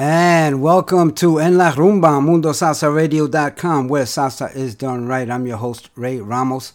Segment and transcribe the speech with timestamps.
[0.00, 5.28] And welcome to En La Rumba, MundoSalsaRadio.com, where salsa is done right.
[5.28, 6.74] I'm your host, Ray Ramos.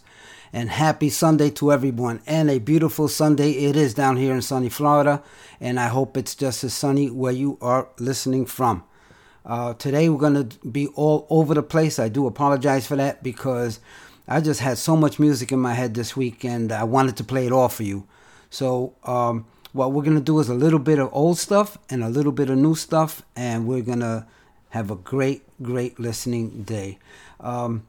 [0.52, 2.20] And happy Sunday to everyone.
[2.26, 5.22] And a beautiful Sunday it is down here in sunny Florida.
[5.58, 8.84] And I hope it's just as sunny where you are listening from.
[9.46, 11.98] Uh, today we're going to be all over the place.
[11.98, 13.80] I do apologize for that because
[14.28, 17.24] I just had so much music in my head this week and I wanted to
[17.24, 18.06] play it all for you.
[18.50, 22.04] So, um, what we're going to do is a little bit of old stuff and
[22.04, 24.24] a little bit of new stuff, and we're going to
[24.70, 26.96] have a great, great listening day.
[27.40, 27.84] Um,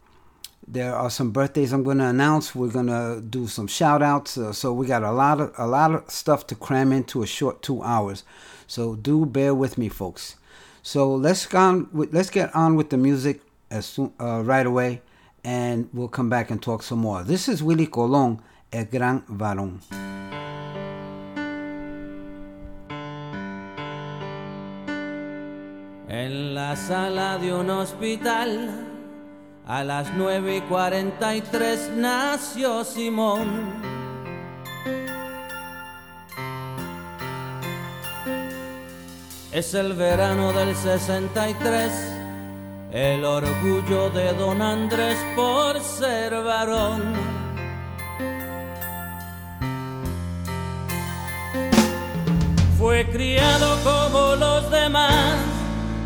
[0.67, 2.55] there are some birthdays I'm going to announce.
[2.55, 4.35] We're going to do some shout outs.
[4.35, 7.27] Uh, so we got a lot of a lot of stuff to cram into a
[7.27, 8.23] short 2 hours.
[8.65, 10.37] So do bear with me folks.
[10.81, 14.65] So let's go on with, let's get on with the music as soon, uh, right
[14.65, 15.03] away
[15.43, 17.23] and we'll come back and talk some more.
[17.23, 18.41] This is Willie Colon,
[18.73, 20.44] El Gran Varón.
[26.07, 28.69] En la sala de un hospital,
[29.65, 33.81] a las nueve y cuarenta y tres nació Simón.
[39.51, 41.91] Es el verano del 63,
[42.91, 47.01] el orgullo de don Andrés por ser varón.
[52.77, 55.54] Fue criado como los demás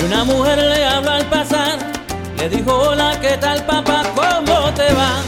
[0.00, 1.78] Y una mujer le habla al pasar,
[2.38, 4.02] le dijo, hola, ¿qué tal papá?
[4.14, 5.22] ¿Cómo te va?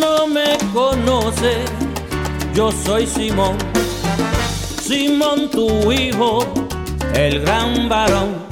[0.00, 1.64] No me conoce,
[2.54, 3.56] yo soy Simón,
[4.82, 6.46] Simón tu hijo,
[7.14, 8.45] el gran varón.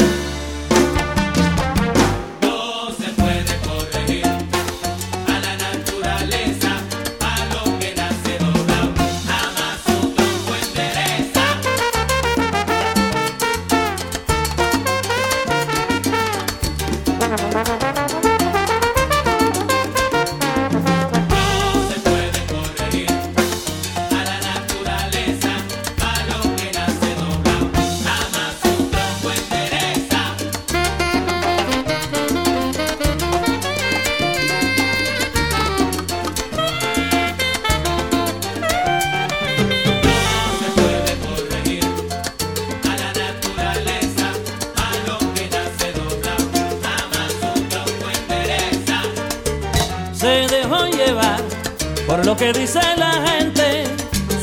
[52.75, 53.85] Dice la gente,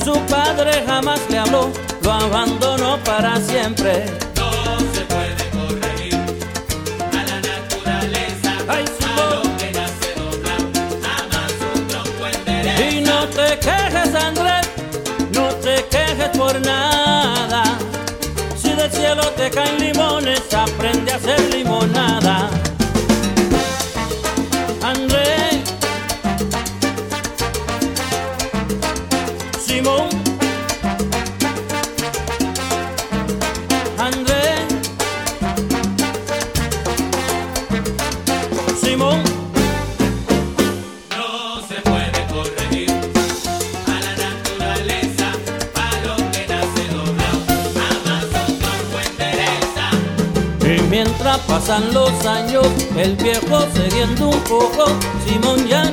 [0.04, 1.70] su padre jamás le habló,
[2.02, 4.06] lo abandonó para siempre.
[4.38, 4.52] No
[4.94, 6.16] se puede corregir
[7.12, 10.70] a la naturaleza, Ay, a lo que nace doblado,
[11.04, 12.90] jamás un tronco endereza.
[12.90, 14.68] Y no te quejes, Andrés,
[15.34, 17.64] no te quejes por nada.
[18.62, 20.41] Si del cielo te caen limones,
[53.02, 54.86] el viejo cediendo un poco,
[55.26, 55.90] Simón ya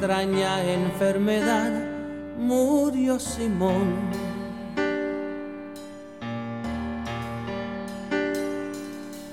[0.00, 1.70] extraña enfermedad
[2.38, 3.96] murió Simón.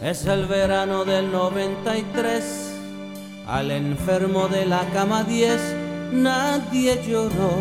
[0.01, 2.73] Es el verano del 93,
[3.47, 5.57] al enfermo de la cama 10
[6.11, 7.53] nadie lloró.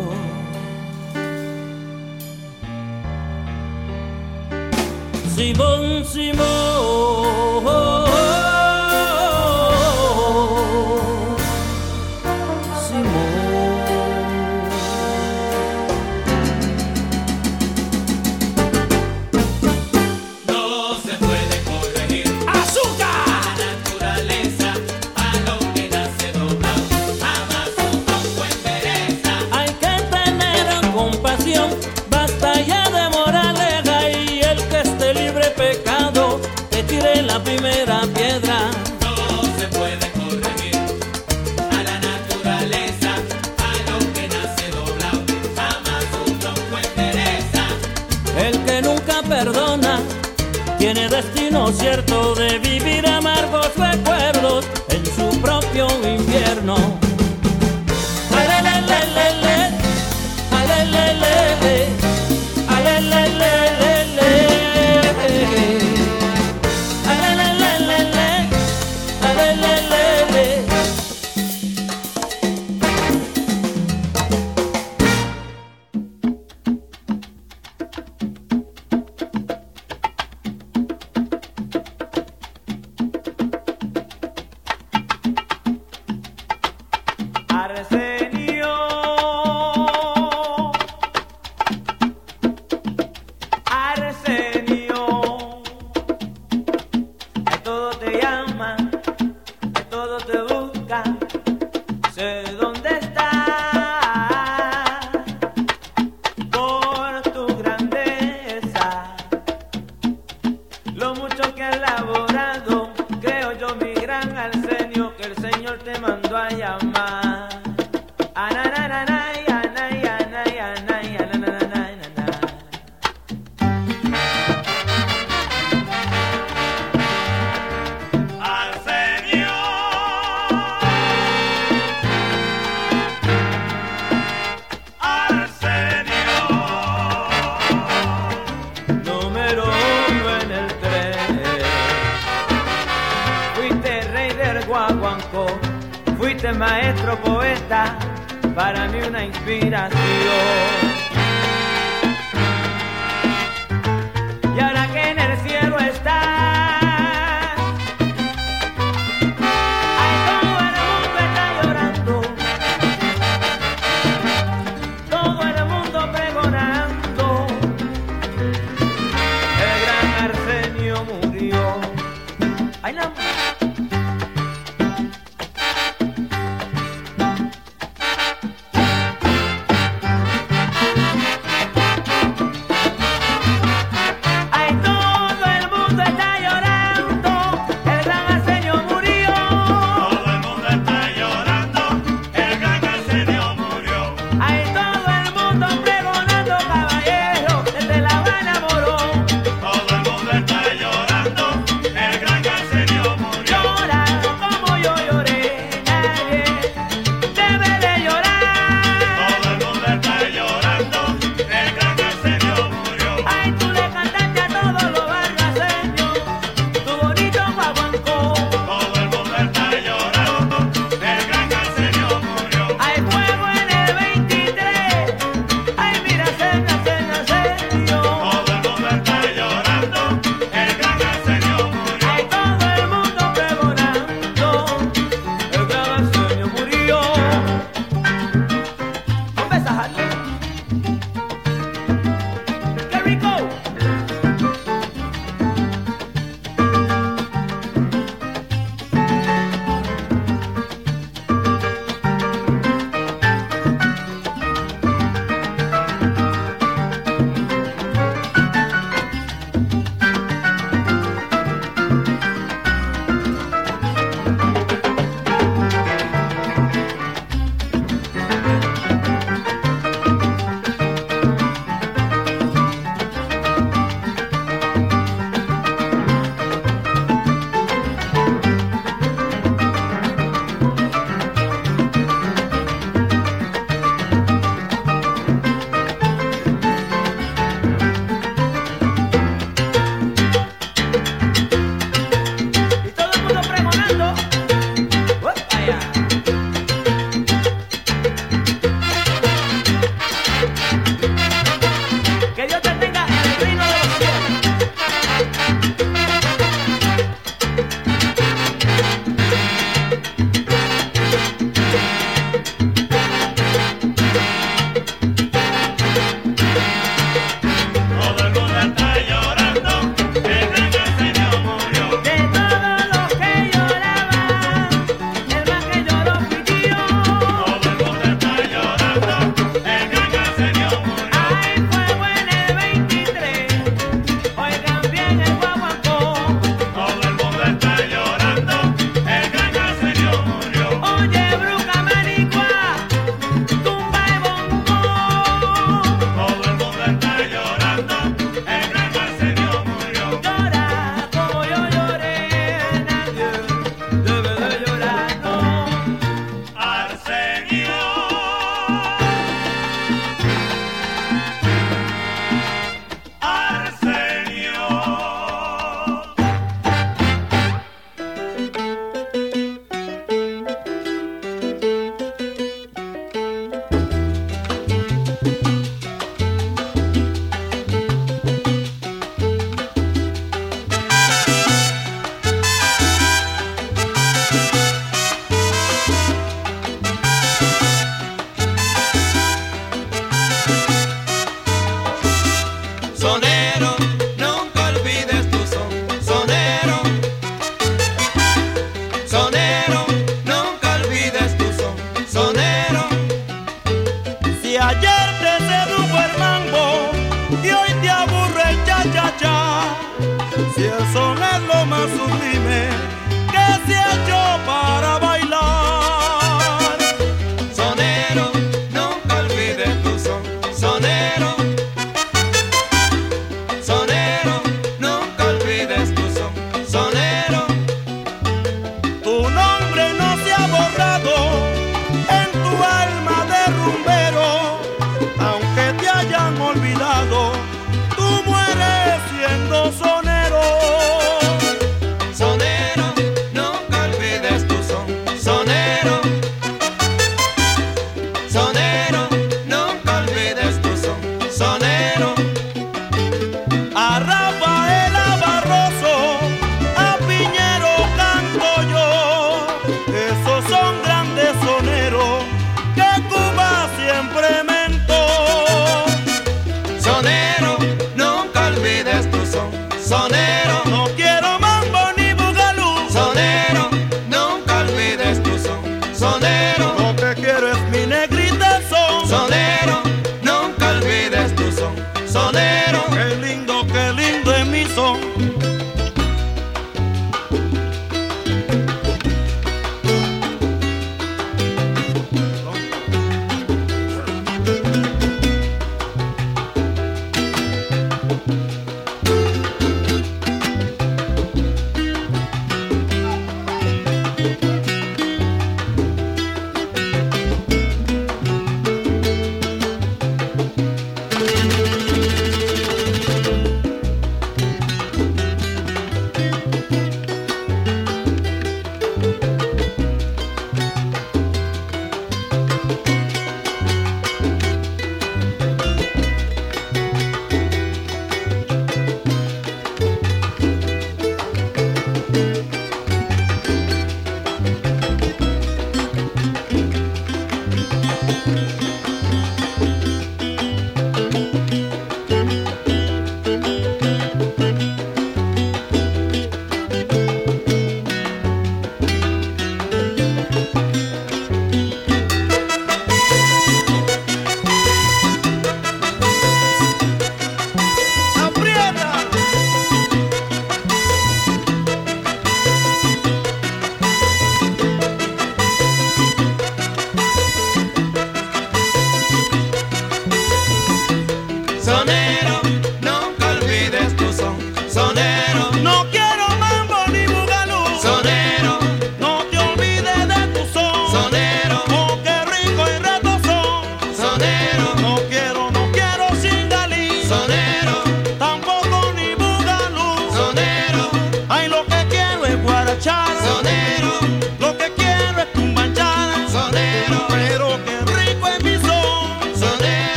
[5.33, 7.47] Simón, Simón.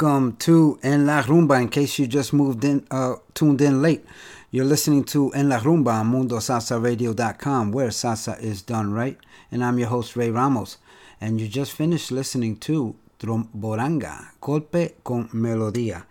[0.00, 1.60] Welcome to En La Rumba.
[1.60, 4.04] In case you just moved in, uh, tuned in late,
[4.52, 9.18] you're listening to En La Rumba on MundoSalsaRadio.com, where salsa is done right.
[9.50, 10.78] And I'm your host, Ray Ramos.
[11.20, 16.04] And you just finished listening to Tromboranga, Golpe con Melodía.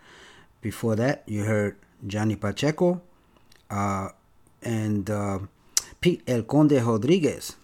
[0.60, 3.00] Before that, you heard Johnny Pacheco
[3.70, 4.08] uh,
[4.62, 5.38] and uh,
[5.98, 7.56] Pete El Conde Rodriguez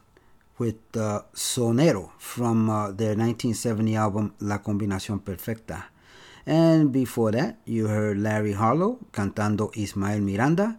[0.57, 5.91] with uh, Sonero from uh, their 1970 album La Combinación Perfecta.
[6.47, 10.79] And before that, you heard Larry Harlow cantando Ismael Miranda.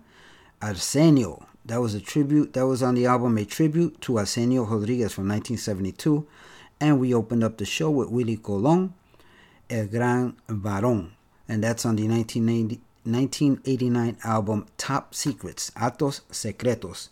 [0.62, 5.14] Arsenio, that was a tribute, that was on the album A Tribute to Arsenio Rodriguez
[5.14, 6.26] from 1972.
[6.80, 8.94] And we opened up the show with Willie Colon,
[9.70, 11.10] El Gran Varón.
[11.48, 17.10] And that's on the 1989 album Top Secrets, Altos Secretos.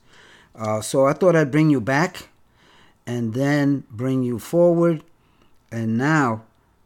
[0.56, 2.30] Uh, so I thought I'd bring you back
[3.08, 5.04] and then bring you forward.
[5.72, 6.44] And now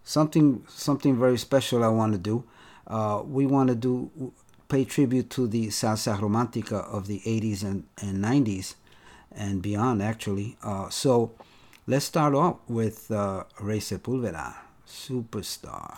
[0.08, 2.46] something something very special I want to do.
[2.88, 4.32] Uh, we want to do
[4.70, 8.76] pay tribute to the salsa romantica of the 80s and, and 90s
[9.32, 10.58] and beyond actually.
[10.63, 11.32] Uh, so
[11.86, 14.56] let's start off with uh, Ray Sepulveda,
[14.88, 15.98] superstar.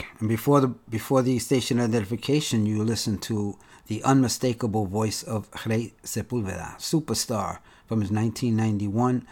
[0.21, 3.57] And before the before the station identification, you listen to
[3.87, 7.57] the unmistakable voice of Ray Sepulveda, superstar,
[7.87, 9.25] from his 1991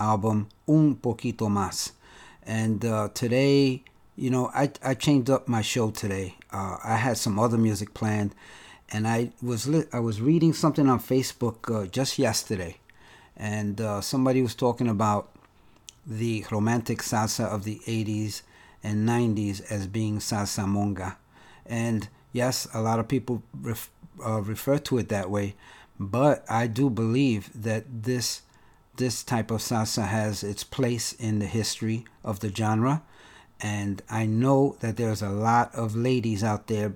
[0.00, 1.92] album Un Poquito Más.
[2.42, 3.84] And uh, today,
[4.16, 6.36] you know, I, I changed up my show today.
[6.50, 8.34] Uh, I had some other music planned,
[8.90, 12.78] and I was li- I was reading something on Facebook uh, just yesterday,
[13.36, 15.28] and uh, somebody was talking about
[16.06, 18.40] the romantic salsa of the 80s
[18.82, 21.16] and 90s as being salsa monga.
[21.66, 23.90] And yes, a lot of people ref,
[24.24, 25.54] uh, refer to it that way,
[25.98, 28.42] but I do believe that this
[28.96, 33.02] this type of salsa has its place in the history of the genre.
[33.60, 36.94] And I know that there's a lot of ladies out there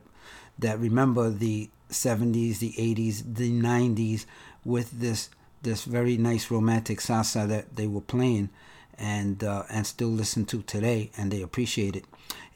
[0.58, 4.26] that remember the 70s, the 80s, the 90s
[4.64, 5.30] with this
[5.62, 8.50] this very nice romantic salsa that they were playing
[8.98, 12.04] and uh, and still listen to today and they appreciate it.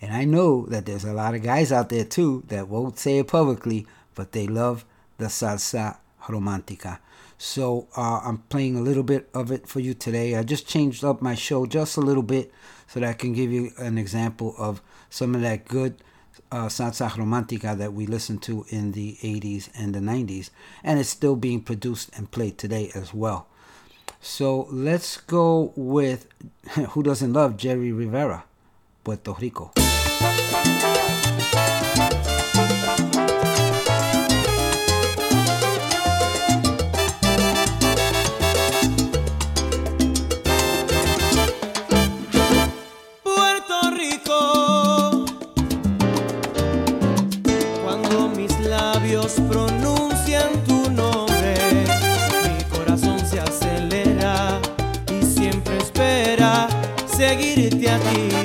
[0.01, 3.18] And I know that there's a lot of guys out there too that won't say
[3.18, 4.85] it publicly, but they love
[5.18, 6.98] the salsa romantica.
[7.37, 10.37] So uh, I'm playing a little bit of it for you today.
[10.37, 12.53] I just changed up my show just a little bit
[12.88, 16.03] so that I can give you an example of some of that good
[16.51, 20.51] uh, salsa romantica that we listened to in the 80s and the 90s,
[20.83, 23.46] and it's still being produced and played today as well.
[24.21, 26.27] So let's go with
[26.91, 28.45] who doesn't love Jerry Rivera,
[29.05, 29.73] Puerto Rico.
[58.05, 58.38] Ti.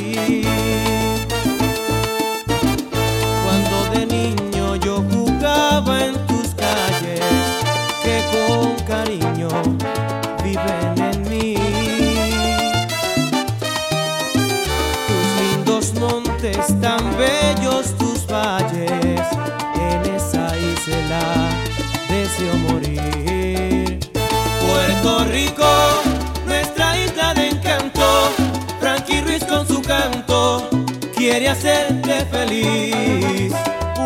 [31.33, 33.51] Quiere hacerte feliz.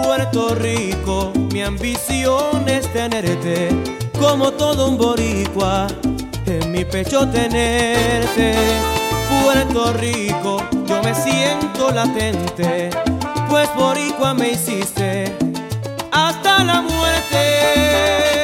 [0.01, 3.67] Puerto Rico, mi ambición es tenerte
[4.17, 5.87] como todo un boricua,
[6.45, 8.55] en mi pecho tenerte.
[9.43, 12.91] Puerto Rico, yo me siento latente,
[13.49, 15.25] pues boricua me hiciste
[16.13, 18.36] hasta la muerte.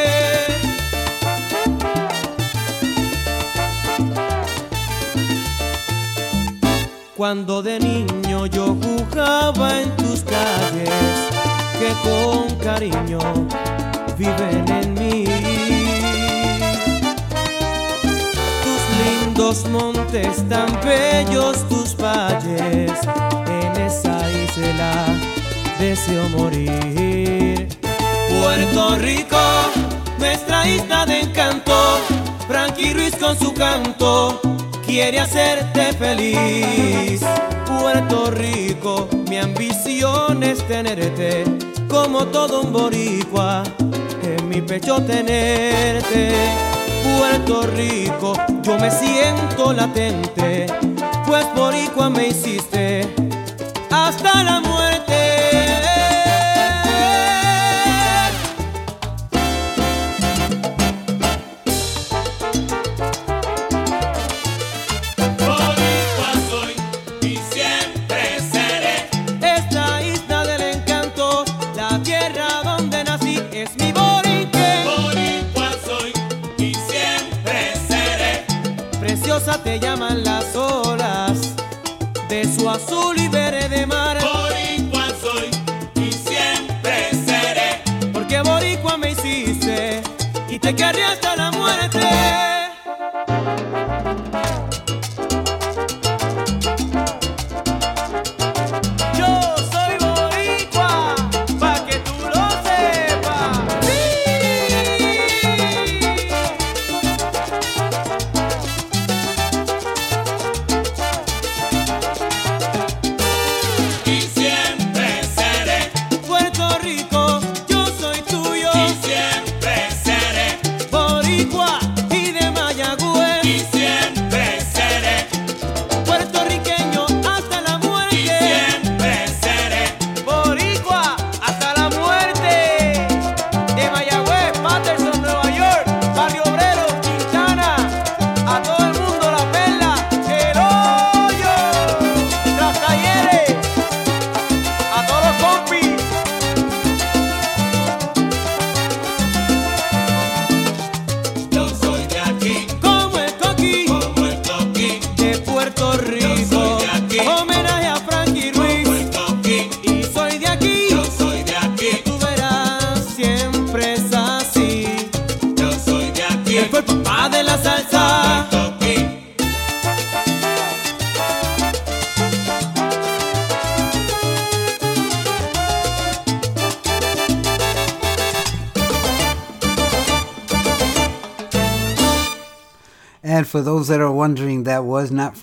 [7.16, 10.90] Cuando de niño yo jugaba en tus calles,
[11.78, 13.20] que con cariño
[14.18, 15.26] viven en mí.
[18.64, 22.92] Tus lindos montes tan bellos, tus valles,
[23.46, 25.06] en esa isla
[25.80, 27.68] deseo morir.
[28.42, 29.38] Puerto Rico,
[30.18, 32.00] nuestra isla de encanto,
[32.48, 34.42] Frankie Ruiz con su canto,
[34.94, 37.22] quiere hacerte feliz.
[37.66, 41.46] Puerto Rico, mi ambición es tenerte
[41.88, 43.64] como todo un boricua,
[44.22, 46.32] en mi pecho tenerte.
[47.18, 50.68] Puerto Rico, yo me siento latente,
[51.26, 53.08] pues boricua me hiciste
[53.90, 54.63] hasta la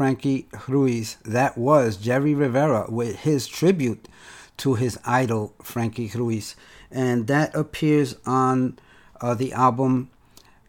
[0.00, 1.18] Frankie Ruiz.
[1.26, 4.08] That was Jerry Rivera with his tribute
[4.56, 6.56] to his idol, Frankie Ruiz.
[6.90, 8.78] And that appears on
[9.20, 10.08] uh, the album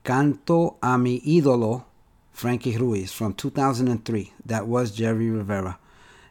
[0.03, 1.85] Canto a mi ídolo,
[2.33, 4.33] Frankie Ruiz, from 2003.
[4.47, 5.79] That was Jerry Rivera.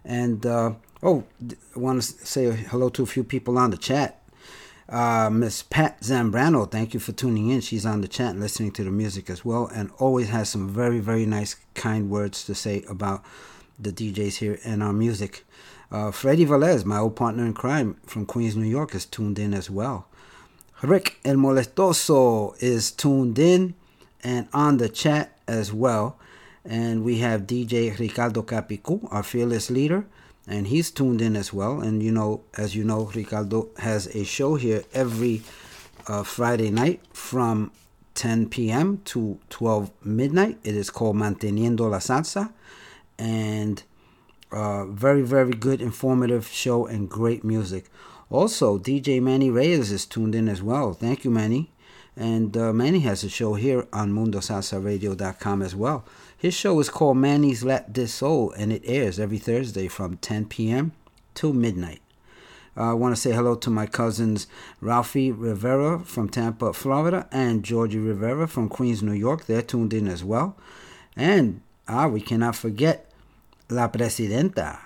[0.05, 1.25] And, uh, oh,
[1.75, 4.20] I want to say hello to a few people on the chat.
[4.91, 7.61] Uh, Miss Pat Zambrano, thank you for tuning in.
[7.61, 10.69] She's on the chat and listening to the music as well, and always has some
[10.69, 13.23] very, very nice, kind words to say about
[13.79, 15.45] the DJs here and our music.
[15.93, 19.55] Uh, Freddie Velez, my old partner in crime from Queens, New York, is tuned in
[19.55, 20.09] as well.
[20.83, 23.75] Rick El Molestoso is tuned in
[24.25, 26.19] and on the chat as well.
[26.65, 30.07] And we have DJ Ricardo Capicu, our fearless leader
[30.47, 31.81] and he's tuned in as well.
[31.81, 35.43] And you know, as you know, Ricardo has a show here every
[36.07, 37.73] uh, Friday night from
[38.15, 39.01] 10 p.m.
[39.07, 40.59] to 12 midnight.
[40.65, 42.53] It is called Manteniendo la Salsa,
[43.19, 43.83] and
[44.53, 47.87] uh, very, very good, informative show and great music.
[48.29, 50.93] Also, DJ Manny Reyes is tuned in as well.
[50.93, 51.71] Thank you, Manny.
[52.17, 56.05] And uh, Manny has a show here on MundoSalsaRadio.com as well.
[56.41, 60.47] His show is called Manny's Let This Soul, and it airs every Thursday from 10
[60.47, 60.93] p.m.
[61.35, 62.01] to midnight.
[62.75, 64.47] Uh, I want to say hello to my cousins
[64.81, 69.45] Ralphie Rivera from Tampa, Florida, and Georgie Rivera from Queens, New York.
[69.45, 70.57] They're tuned in as well.
[71.15, 73.13] And ah, we cannot forget
[73.69, 74.79] La Presidenta.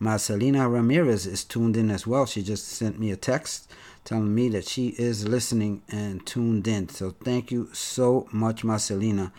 [0.00, 2.24] Marcelina Ramirez is tuned in as well.
[2.24, 3.70] She just sent me a text
[4.06, 6.88] telling me that she is listening and tuned in.
[6.88, 9.30] So thank you so much, Marcelina.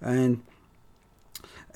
[0.00, 0.42] And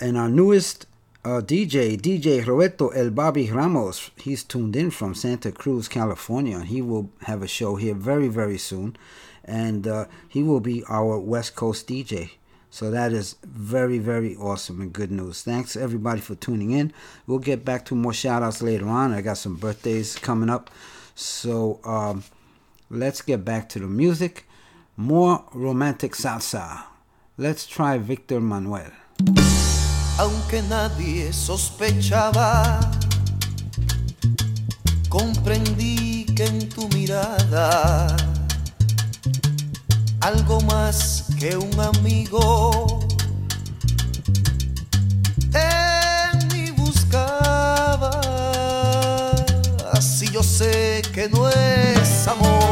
[0.02, 0.86] and our newest
[1.24, 6.56] uh, DJ, DJ Roberto El Bobby Ramos, he's tuned in from Santa Cruz, California.
[6.56, 8.96] And he will have a show here very, very soon.
[9.44, 12.32] And uh, he will be our West Coast DJ.
[12.68, 15.42] So that is very, very awesome and good news.
[15.42, 16.92] Thanks everybody for tuning in.
[17.28, 19.12] We'll get back to more shout outs later on.
[19.12, 20.68] I got some birthdays coming up.
[21.14, 22.24] So um,
[22.90, 24.48] let's get back to the music.
[24.96, 26.82] More romantic salsa.
[27.38, 28.90] Let's try Victor Manuelle.
[30.18, 32.80] Aunque nadie sospechaba,
[35.08, 38.16] comprendí que en tu mirada
[40.22, 43.00] algo más que un amigo
[45.52, 48.20] en mí buscaba.
[49.92, 52.71] Así yo sé que no es amor,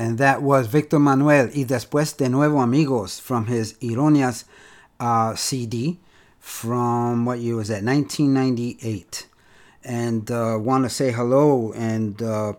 [0.00, 4.44] and that was Victor Manuelle y después de nuevo amigos from his Ironias
[4.98, 5.98] uh, CD
[6.38, 7.84] from what year was that?
[7.84, 9.26] 1998.
[9.84, 12.54] And uh, want to say hello and uh,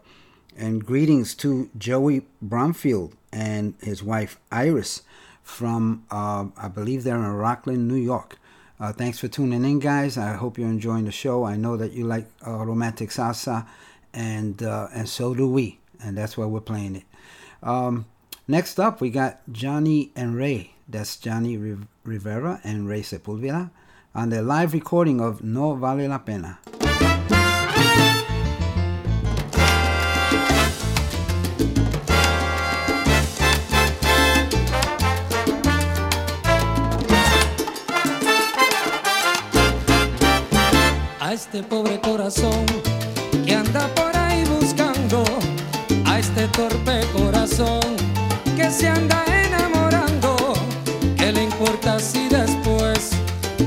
[0.55, 5.01] and greetings to Joey Bromfield and his wife Iris
[5.41, 8.37] from uh, I believe they're in Rockland, New York.
[8.79, 10.15] Uh, thanks for tuning in, guys.
[10.15, 11.43] I hope you're enjoying the show.
[11.43, 13.65] I know that you like uh, romantic salsa,
[14.13, 17.03] and and so do we, and that's why we're playing it.
[17.63, 18.05] Um,
[18.47, 20.73] next up, we got Johnny and Ray.
[20.87, 23.69] That's Johnny Riv- Rivera and Ray Sepulveda
[24.13, 26.59] on the live recording of No Vale la Pena.
[41.19, 42.65] a este pobre corazón
[48.81, 50.53] se anda enamorando,
[51.15, 53.11] ¿qué le importa si después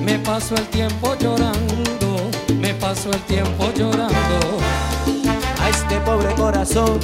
[0.00, 4.58] me paso el tiempo llorando, me paso el tiempo llorando?
[5.60, 6.98] a este pobre corazón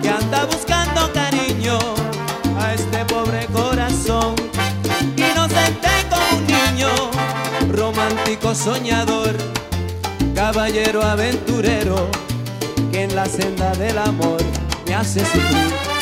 [0.00, 1.76] que anda buscando cariño,
[2.56, 4.36] a este pobre corazón
[5.16, 6.92] inocente como un niño,
[7.72, 9.34] romántico soñador,
[10.36, 12.08] caballero aventurero,
[12.92, 14.40] que en la senda del amor
[14.86, 15.93] me hace sufrir,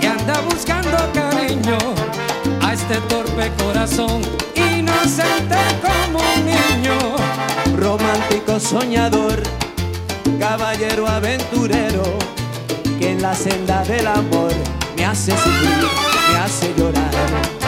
[0.00, 1.76] que anda buscando cariño.
[2.62, 4.22] A este torpe corazón
[4.54, 6.96] inocente como un niño.
[7.76, 9.42] romántico soñador,
[10.38, 12.04] caballero aventurero,
[12.98, 14.52] que en la senda del amor
[14.96, 15.86] me hace sufrir,
[16.32, 17.59] me hace llorar.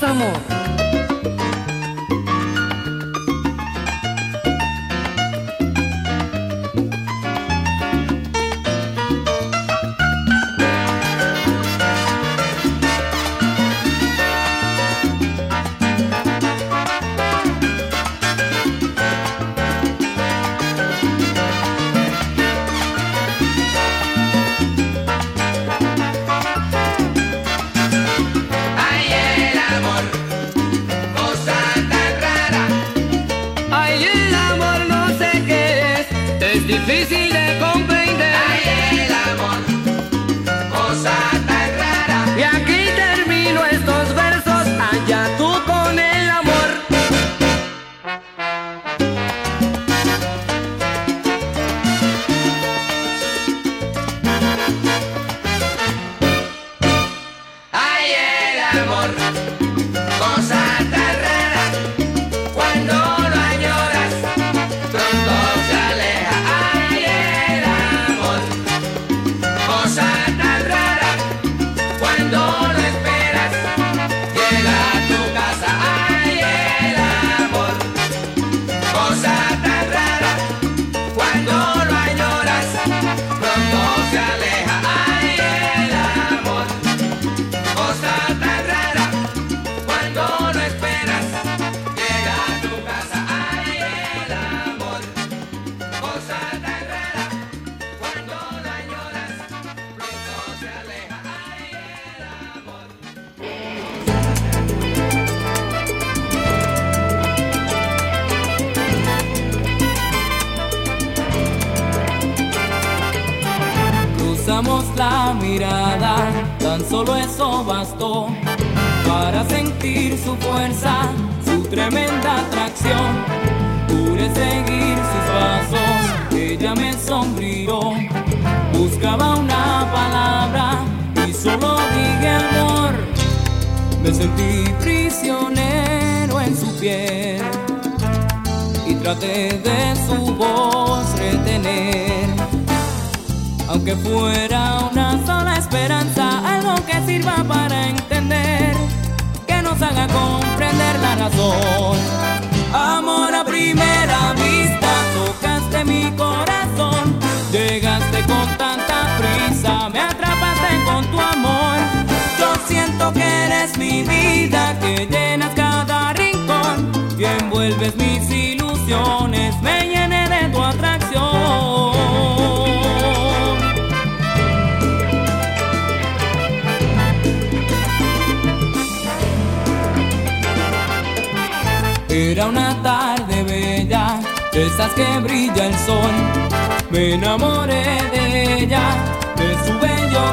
[0.00, 0.59] さんも。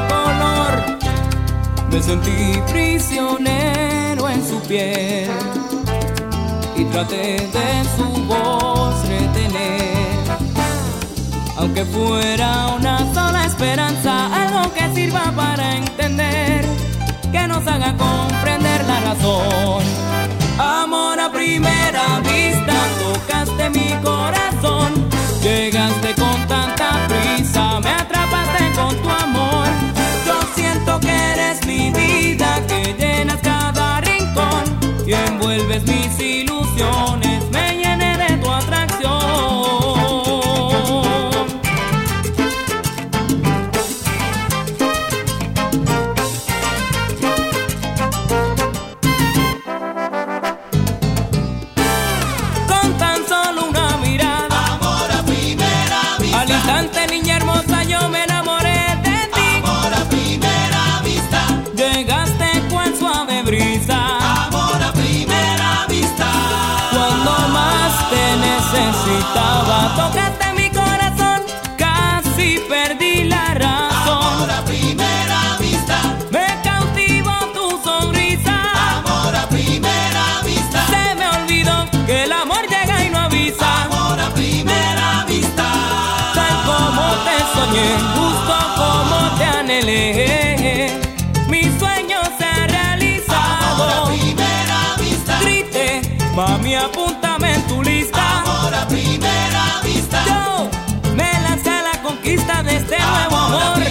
[0.08, 0.98] color.
[1.90, 5.30] Me sentí prisionero en su piel
[6.76, 10.08] y traté de su voz retener.
[11.56, 14.12] Aunque fuera una sola esperanza,
[14.42, 16.64] algo que sirva para entender,
[17.32, 19.82] que nos haga comprender la razón.
[20.58, 24.92] Amor a primera vista, tocaste mi corazón,
[25.42, 26.87] llegaste con tanta
[29.02, 29.66] tu amor.
[30.26, 34.64] Yo siento que eres mi vida, que llenas cada rincón
[35.06, 37.44] y envuelves mis ilusiones.
[37.50, 37.77] Me
[69.98, 71.42] Tocaste mi corazón,
[71.76, 74.34] casi perdí la razón.
[74.34, 75.98] Amor a primera vista,
[76.30, 78.56] me cautivo tu sonrisa.
[78.98, 81.76] Amor a primera vista, se me olvidó
[82.06, 83.84] que el amor llega y no avisa.
[83.86, 85.66] Amor a primera vista,
[86.32, 90.92] tal como te soñé, justo como te anhelé.
[91.48, 93.74] Mi sueño se ha realizado.
[93.74, 96.02] Amor a primera vista, triste,
[96.36, 97.27] mami apunta
[100.08, 100.24] gusta.
[100.26, 103.87] Yo me lancé a la conquista de este nuevo amor.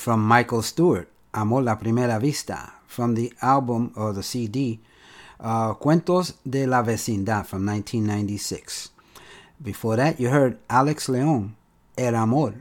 [0.00, 4.80] from Michael Stuart, Amor la Primera Vista, from the album or the CD
[5.38, 8.90] uh, Cuentos de la Vecindad from 1996.
[9.62, 11.54] Before that, you heard Alex Leon,
[11.98, 12.54] El Amor,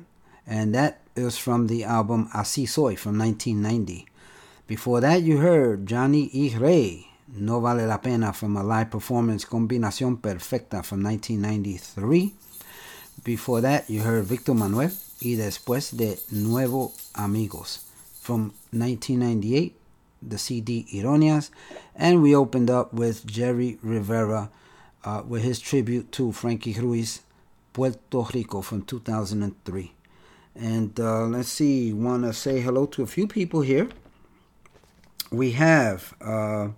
[0.46, 4.06] and that is from the album Así Soy from 1990.
[4.68, 6.54] Before that, you heard Johnny E.
[6.58, 12.34] Ray, No Vale la Pena from a live performance Combinación Perfecta from 1993.
[13.24, 17.86] Before that, you heard Victor Manuelle y después de Nuevo Amigos
[18.22, 19.76] from 1998,
[20.22, 21.52] the CD Ironias,
[21.96, 24.50] and we opened up with Jerry Rivera
[25.04, 27.22] uh, with his tribute to Frankie Ruiz,
[27.74, 29.94] Puerto Rico from 2003.
[30.56, 33.88] And uh, let's see, want to say hello to a few people here.
[35.32, 36.70] We have uh,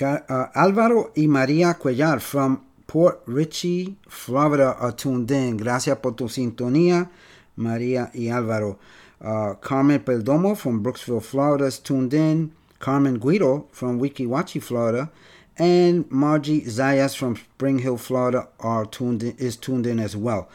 [0.00, 2.65] uh, Alvaro y María Cuellar from
[2.96, 5.58] Port Richey, Florida, are tuned in.
[5.58, 7.10] Gracias por tu sintonía,
[7.54, 8.78] María y Alvaro.
[9.20, 12.52] Uh, Carmen Perdomo from Brooksville, Florida is tuned in.
[12.78, 15.10] Carmen Guido from Weeki Wachee, Florida.
[15.58, 20.48] And Margie Zayas from Spring Hill, Florida are tuned in, is tuned in as well.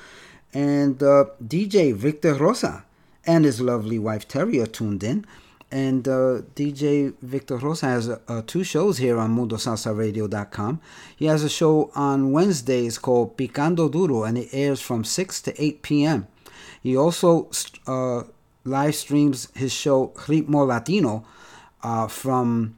[0.51, 2.85] And uh, DJ Victor Rosa
[3.23, 5.27] and his lovely wife Terry are tuned in.
[5.71, 10.81] And uh, DJ Victor Rosa has uh, two shows here on MundoSalsaRadio.com.
[11.15, 15.63] He has a show on Wednesdays called Picando Duro, and it airs from 6 to
[15.63, 16.27] 8 p.m.
[16.83, 17.49] He also
[17.87, 18.23] uh,
[18.65, 21.25] live streams his show Ritmo Latino
[21.83, 22.77] uh, from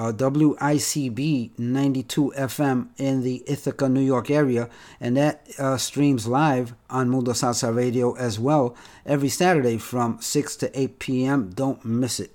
[0.00, 6.72] uh, WICB 92 FM in the Ithaca, New York area, and that uh, streams live
[6.88, 8.74] on Mundo Salsa Radio as well
[9.04, 11.50] every Saturday from 6 to 8 p.m.
[11.50, 12.34] Don't miss it.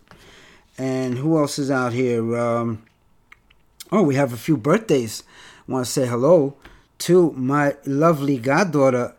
[0.78, 2.38] And who else is out here?
[2.38, 2.84] Um,
[3.91, 5.24] oh, we have a few birthdays.
[5.68, 6.55] I want to say hello
[6.99, 9.16] to my lovely goddaughter,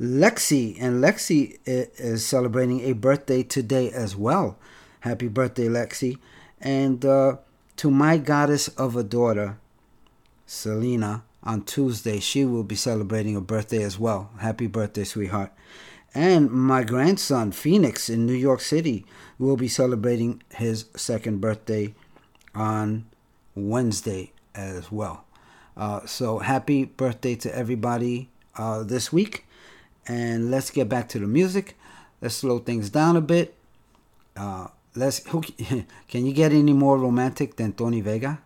[0.00, 0.74] Lexi.
[0.80, 4.56] And Lexi is celebrating a birthday today as well.
[5.00, 6.16] Happy birthday, Lexi.
[6.62, 7.36] And uh,
[7.80, 9.56] to my goddess of a daughter,
[10.44, 12.20] Selena, on Tuesday.
[12.20, 14.30] She will be celebrating a birthday as well.
[14.38, 15.50] Happy birthday, sweetheart.
[16.12, 19.06] And my grandson, Phoenix, in New York City,
[19.38, 21.94] will be celebrating his second birthday
[22.54, 23.06] on
[23.54, 25.24] Wednesday as well.
[25.74, 28.28] Uh, so happy birthday to everybody
[28.58, 29.46] uh, this week.
[30.06, 31.78] And let's get back to the music.
[32.20, 33.54] Let's slow things down a bit.
[34.36, 35.40] Uh, let's who
[36.08, 38.40] can you get any more romantic than Tony Vega?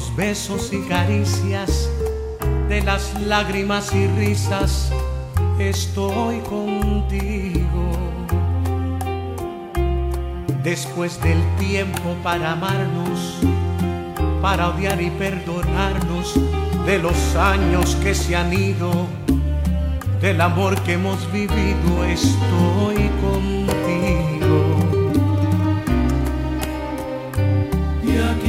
[0.00, 1.90] Los besos y caricias,
[2.70, 4.90] de las lágrimas y risas,
[5.58, 7.90] estoy contigo.
[10.62, 13.40] Después del tiempo para amarnos,
[14.40, 16.34] para odiar y perdonarnos,
[16.86, 19.06] de los años que se han ido,
[20.22, 24.39] del amor que hemos vivido, estoy contigo.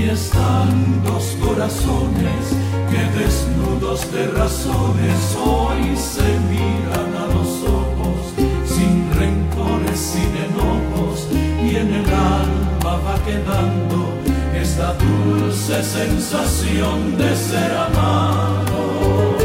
[0.01, 2.43] Aquí están dos corazones
[2.89, 8.33] que desnudos de razones hoy se miran a los ojos,
[8.65, 14.13] sin rencores, sin enojos, y en el alma va quedando
[14.59, 19.35] esta dulce sensación de ser amado.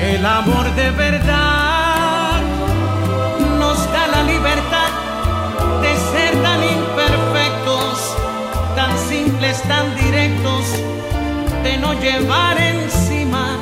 [0.00, 1.61] El amor de verdad
[9.60, 10.64] tan directos,
[11.62, 13.58] de no llevar encima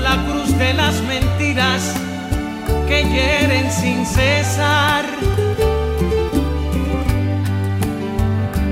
[0.00, 1.94] la cruz de las mentiras
[2.86, 5.04] que hieren sin cesar.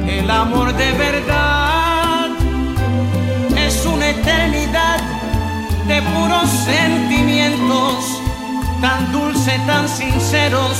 [0.06, 2.28] El amor de verdad
[3.56, 5.00] es una eternidad
[5.88, 8.20] de puros sentimientos,
[8.80, 10.76] tan dulce, tan sinceros,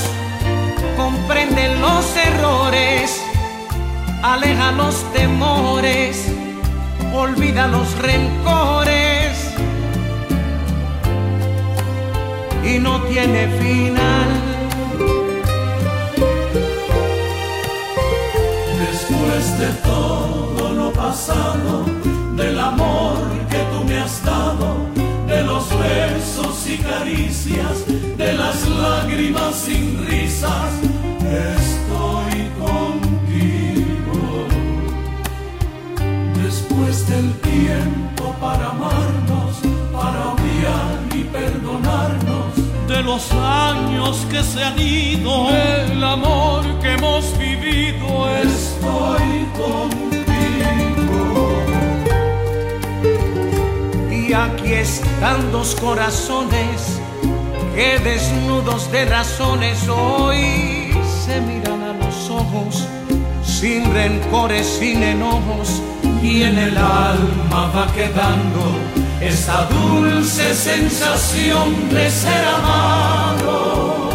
[0.95, 3.24] comprende los errores,
[4.33, 6.27] aleja los temores,
[7.13, 9.53] olvida los rencores
[12.63, 14.29] y no tiene final.
[18.79, 21.85] Después de todo lo pasado,
[22.35, 23.19] del amor
[23.51, 24.77] que tú me has dado,
[25.27, 27.85] de los besos y caricias,
[28.17, 30.71] de las lágrimas sin risas,
[31.21, 32.24] estoy
[37.05, 39.57] existe el tiempo para amarnos,
[39.91, 42.55] para odiar y perdonarnos.
[42.87, 50.23] De los años que se han ido, el amor que hemos vivido, estoy contigo.
[54.11, 56.99] Y aquí están dos corazones
[57.75, 60.91] que desnudos de razones hoy
[61.25, 62.87] se miran a los ojos,
[63.43, 65.81] sin rencores, sin enojos
[66.25, 68.63] y en el alma va quedando
[69.21, 74.09] esa dulce sensación de ser amado.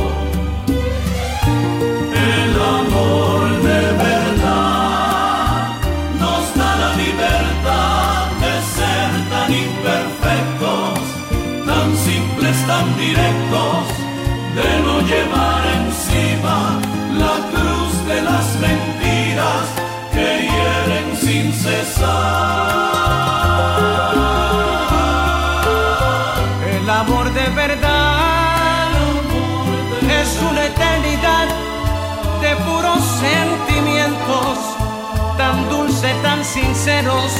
[2.36, 5.78] El amor de verdad
[6.18, 10.98] nos da la libertad de ser tan imperfectos,
[11.70, 13.82] tan simples, tan directos,
[14.58, 16.89] de no llevar encima
[21.62, 23.20] cesar.
[26.74, 28.88] El amor de verdad
[30.20, 31.48] es una eternidad
[32.40, 34.58] de puros sentimientos,
[35.36, 37.30] tan dulce, tan sinceros,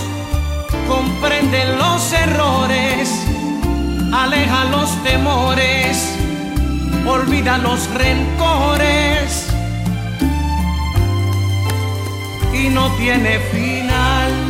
[0.87, 3.27] comprende los errores,
[4.13, 6.15] aleja los temores,
[7.07, 9.40] olvida los rencores
[12.69, 14.50] no tiene final.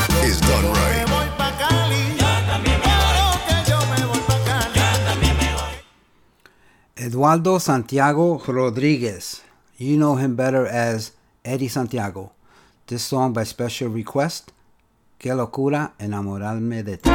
[7.03, 9.41] Eduardo Santiago Rodriguez.
[9.79, 12.33] You know him better as Eddie Santiago.
[12.85, 14.51] This song by special request,
[15.17, 17.09] Qué locura enamorarme de ti.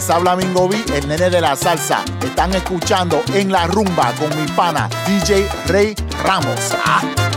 [0.00, 2.02] les habla Mingo B, el nene de la salsa.
[2.22, 5.94] Están escuchando en la rumba con mi pana DJ Rey
[6.24, 6.74] Ramos.
[6.86, 7.29] ¡Ah!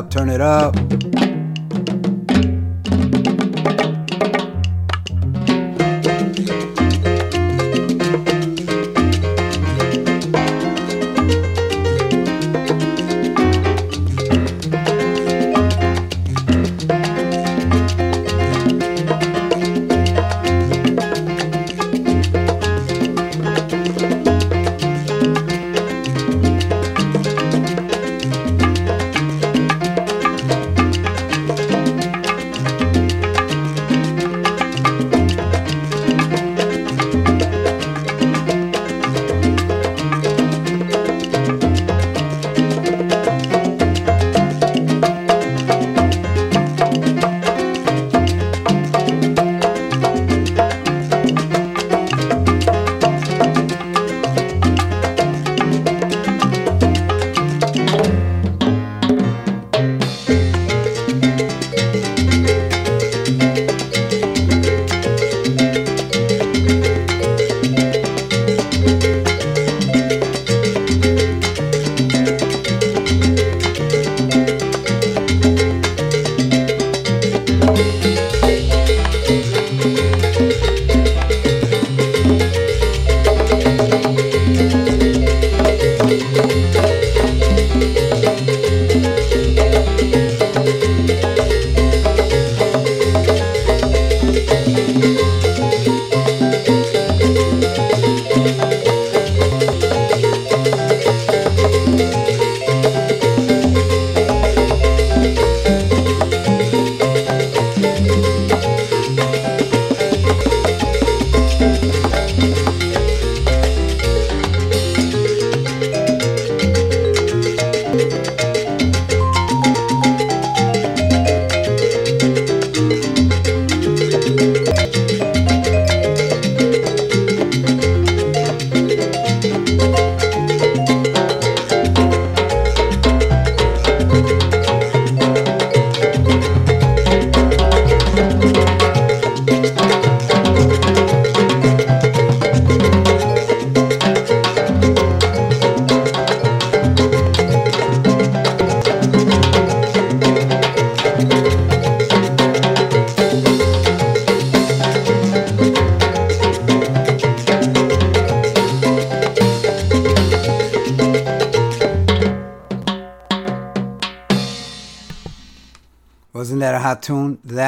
[0.00, 0.89] Up, turn it up.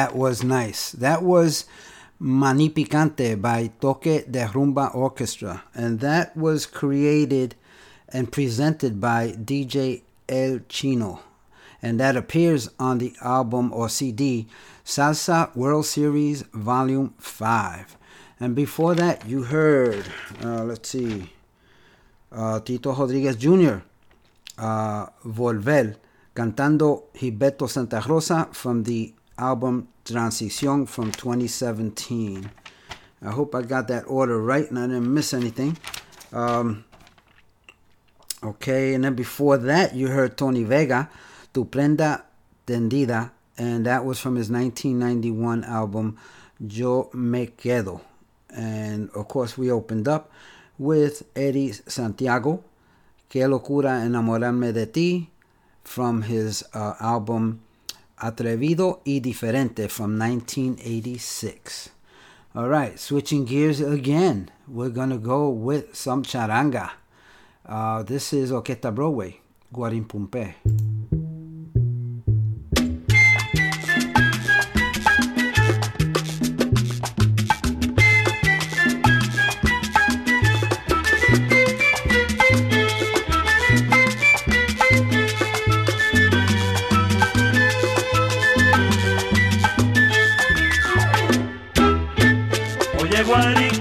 [0.03, 0.91] That was nice.
[0.91, 1.63] That was
[2.19, 5.63] Mani Picante by Toque de Rumba Orchestra.
[5.73, 7.55] And that was created
[8.09, 11.21] and presented by DJ El Chino.
[11.81, 14.47] And that appears on the album or CD
[14.83, 17.95] Salsa World Series Volume 5.
[18.41, 20.03] And before that, you heard,
[20.43, 21.31] uh, let's see,
[22.29, 23.77] uh, Tito Rodriguez Jr.,
[24.57, 25.95] uh, Volver,
[26.35, 29.13] cantando Gilberto Santa Rosa from the
[29.43, 32.49] album Transición from 2017.
[33.21, 35.77] I hope I got that order right and I didn't miss anything.
[36.31, 36.83] Um,
[38.43, 41.09] okay, and then before that, you heard Tony Vega,
[41.53, 42.23] Tu Prenda
[42.67, 46.17] Tendida, and that was from his 1991 album
[46.59, 48.01] Yo Me Quedo.
[48.49, 50.31] And of course, we opened up
[50.77, 52.63] with Eddie Santiago,
[53.29, 55.29] Qué locura enamorarme de ti,
[55.83, 57.61] from his uh, album
[58.23, 61.89] Atrevido y Diferente from 1986.
[62.55, 64.49] All right, switching gears again.
[64.65, 66.91] We're going to go with some charanga.
[67.65, 69.41] Uh, this is Orquesta Broadway,
[69.73, 71.22] Guarimpumpe.
[93.25, 93.72] Oye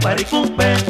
[0.00, 0.89] paricumbe.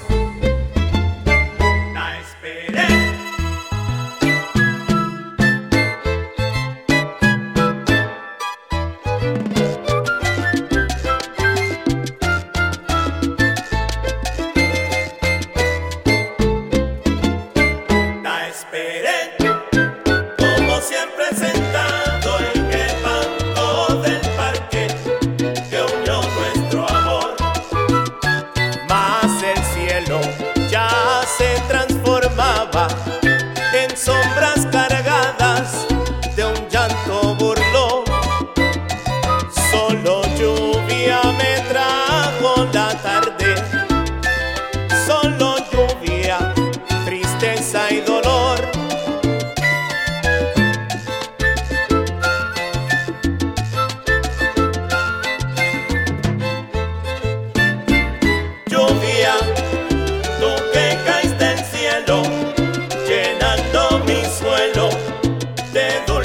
[65.73, 66.20] de dolor.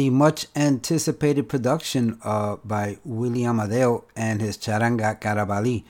[0.00, 5.84] The much anticipated production uh, by Willie Amadeo and his Charanga Carabali.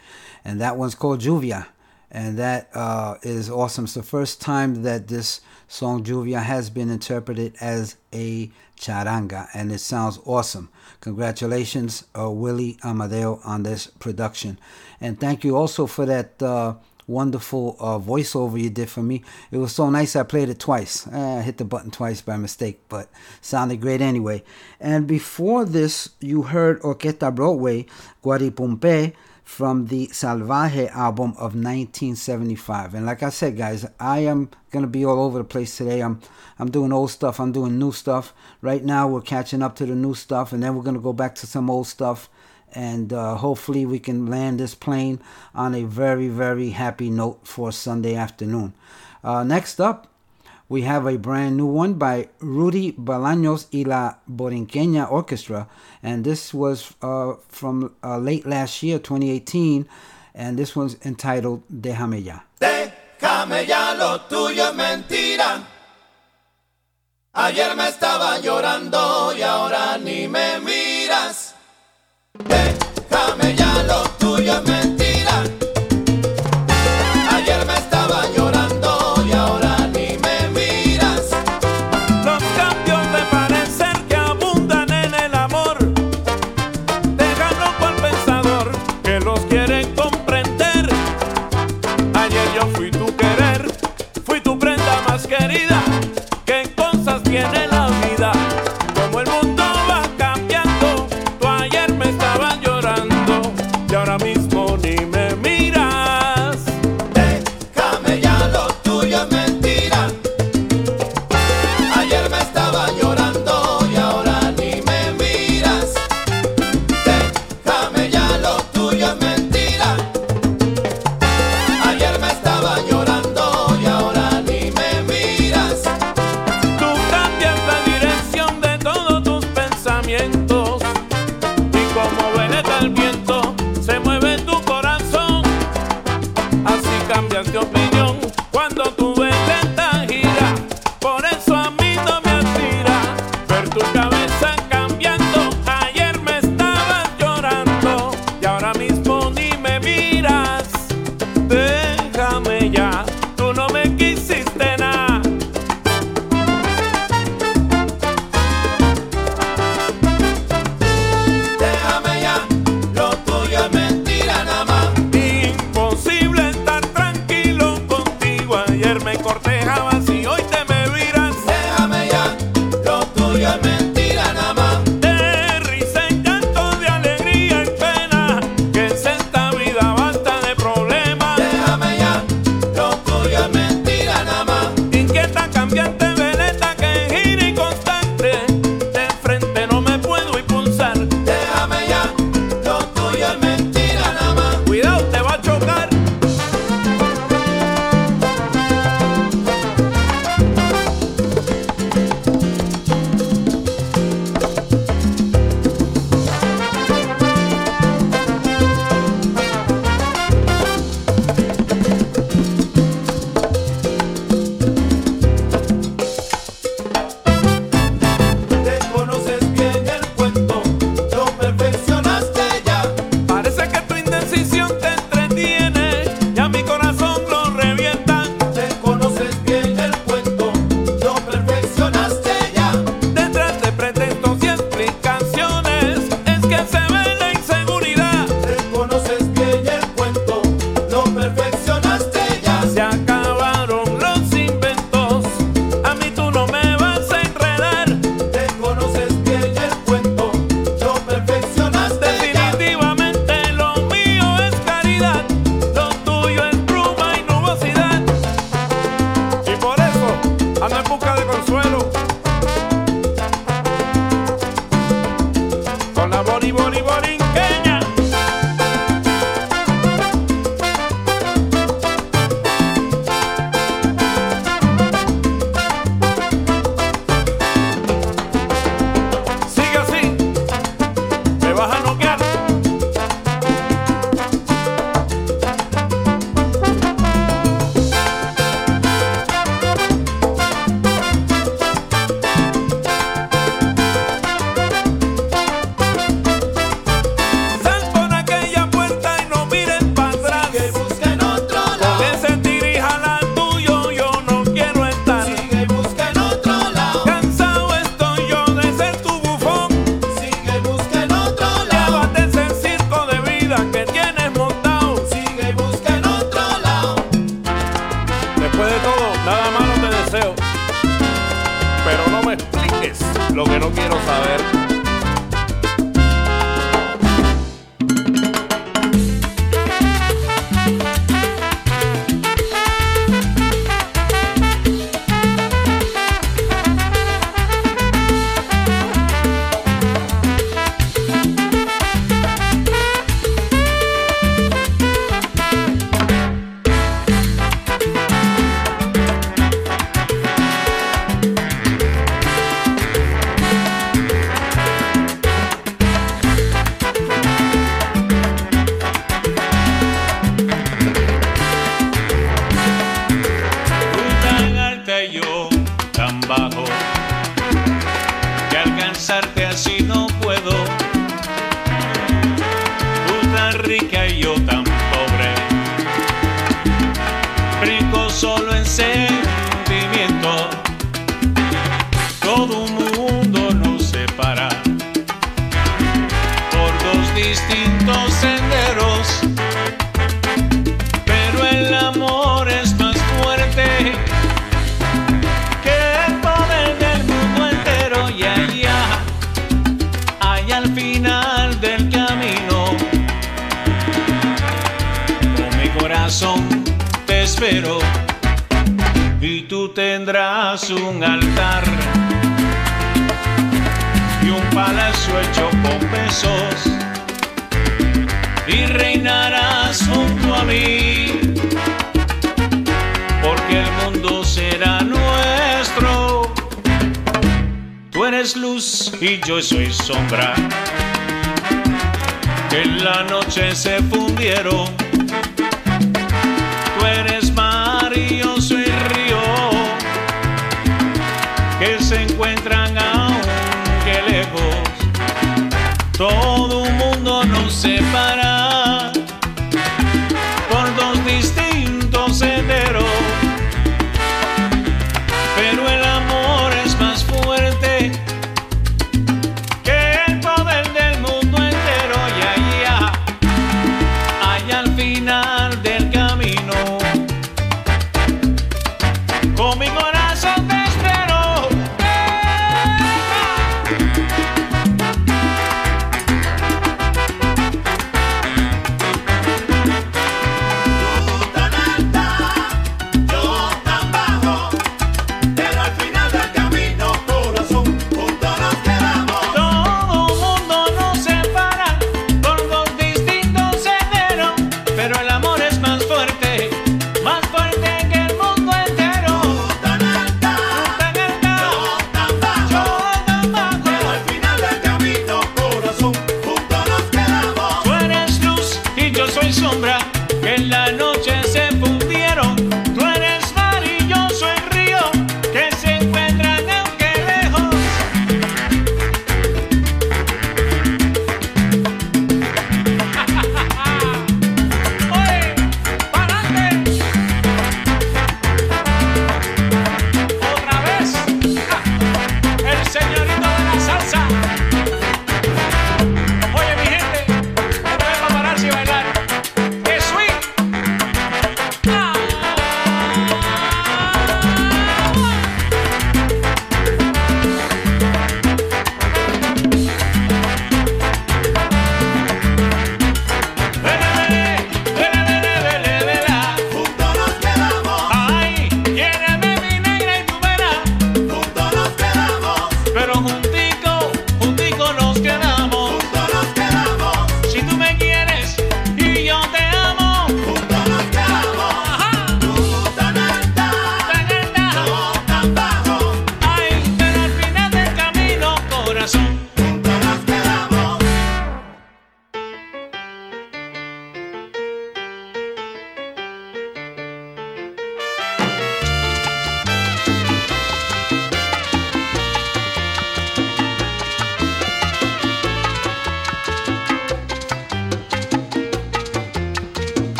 [0.44, 1.68] And that one's called Lluvia.
[2.10, 3.84] And that uh, is awesome.
[3.84, 9.70] It's the first time that this song Lluvia has been interpreted as a charanga, and
[9.70, 10.70] it sounds awesome.
[11.00, 14.58] Congratulations, uh, Willie Amadeo, on this production.
[15.00, 16.74] And thank you also for that uh,
[17.10, 19.22] wonderful uh, voiceover you did for me.
[19.50, 21.06] It was so nice I played it twice.
[21.08, 23.10] Eh, I hit the button twice by mistake, but
[23.40, 24.42] sounded great anyway.
[24.78, 27.86] And before this, you heard Orquesta Broadway,
[28.22, 29.14] Guaripumpe,
[29.50, 32.94] from the Salvaje album of 1975.
[32.94, 36.00] And like I said, guys, I am gonna be all over the place today.
[36.00, 36.20] I'm
[36.60, 37.40] I'm doing old stuff.
[37.40, 38.32] I'm doing new stuff.
[38.60, 41.34] Right now, we're catching up to the new stuff, and then we're gonna go back
[41.36, 42.30] to some old stuff.
[42.72, 45.20] And uh, hopefully, we can land this plane
[45.54, 48.74] on a very, very happy note for Sunday afternoon.
[49.22, 50.06] Uh, next up,
[50.70, 55.66] we have a brand new one by Rudy balaños y la Borinqueña Orchestra,
[56.00, 59.88] and this was uh, from uh, late last year, 2018,
[60.32, 62.40] and this one's entitled Déjame Ya.
[62.60, 65.66] Déjame ya, lo tuyo es mentira.
[67.32, 70.79] Ayer me estaba llorando y ahora ni me miras.
[72.48, 74.29] Déjame ya, lo tuyo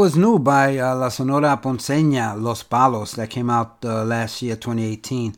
[0.00, 4.56] was new by uh, La Sonora Ponceña, Los Palos, that came out uh, last year,
[4.56, 5.36] 2018.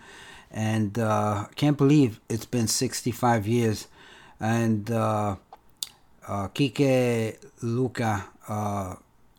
[0.53, 3.89] And uh, can't believe it's been 65 years.
[4.39, 5.35] And uh,
[6.29, 8.95] uh, Quique Lucca, uh,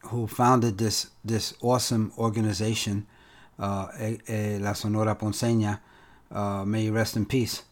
[0.08, 3.08] who founded this this awesome organization,
[3.60, 5.80] uh, eh, eh, La Sonora Ponceña,
[6.32, 7.64] uh, may rest in peace.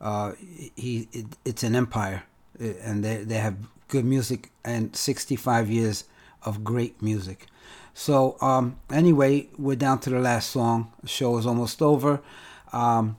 [0.00, 0.30] Uh,
[0.76, 2.22] he it, it's an empire,
[2.60, 3.56] eh, and they they have
[3.88, 6.04] good music and 65 years
[6.44, 7.46] of great music.
[7.94, 10.92] So um, anyway, we're down to the last song.
[11.02, 12.20] The show is almost over.
[12.72, 13.16] Um,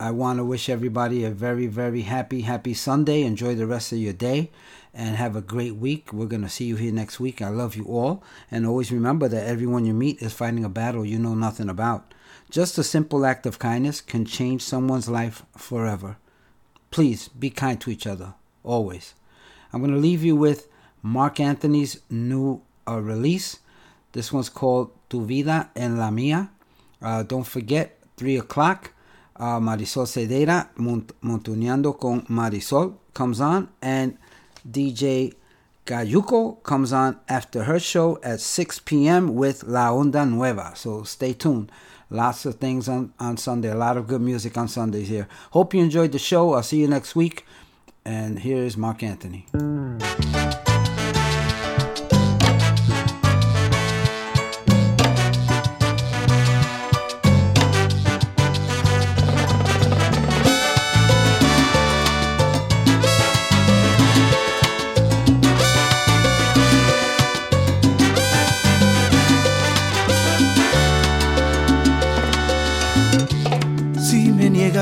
[0.00, 3.22] I want to wish everybody a very, very happy, happy Sunday.
[3.22, 4.50] Enjoy the rest of your day
[4.92, 6.12] and have a great week.
[6.12, 7.40] We're going to see you here next week.
[7.40, 8.22] I love you all.
[8.50, 12.12] And always remember that everyone you meet is fighting a battle you know nothing about.
[12.50, 16.16] Just a simple act of kindness can change someone's life forever.
[16.90, 19.14] Please be kind to each other, always.
[19.72, 20.68] I'm going to leave you with
[21.04, 23.58] Marc Anthony's new uh, release.
[24.12, 26.48] This one's called Tu Vida en la Mía.
[27.02, 28.92] Uh, don't forget, 3 o'clock,
[29.36, 34.16] uh, Marisol Cedera, Mont- Montuneando con Marisol comes on, and
[34.68, 35.34] DJ
[35.84, 39.34] Gayuko comes on after her show at 6 p.m.
[39.34, 40.72] with La Onda Nueva.
[40.74, 41.70] So stay tuned.
[42.08, 45.28] Lots of things on, on Sunday, a lot of good music on Sundays here.
[45.50, 46.54] Hope you enjoyed the show.
[46.54, 47.44] I'll see you next week.
[48.06, 49.46] And here's Marc Anthony.
[49.52, 50.63] Si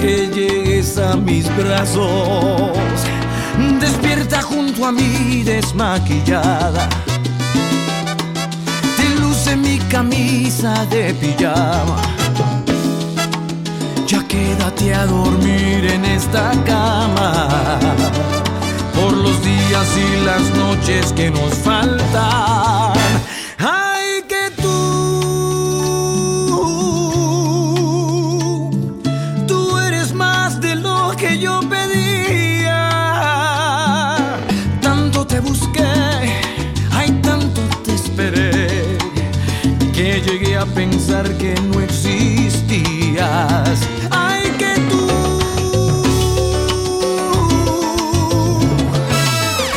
[0.00, 2.72] Porque llegues a mis brazos.
[3.80, 6.88] Despierta junto a mí desmaquillada.
[8.96, 12.00] Te luce mi camisa de pijama.
[14.06, 17.78] Ya quédate a dormir en esta cama
[18.94, 22.79] por los días y las noches que nos faltan.
[41.22, 43.20] que no existías.
[44.10, 45.06] Ay, que tú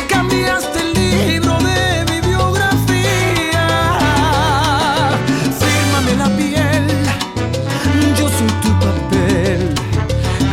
[0.08, 3.66] cambiaste el libro de mi biografía.
[5.60, 6.86] Fírmame la piel,
[8.16, 9.74] yo soy tu papel.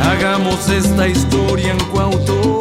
[0.04, 2.61] Hagamos esta historia en coautor.